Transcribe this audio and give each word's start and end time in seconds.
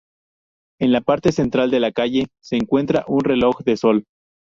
En 0.79 0.91
la 0.91 1.01
parte 1.01 1.31
central 1.31 1.69
de 1.69 1.79
la 1.79 1.91
calle 1.91 2.25
se 2.41 2.55
encuentra 2.55 3.05
un 3.07 3.23
reloj 3.23 3.57
de 3.63 3.77
sol. 3.77 4.03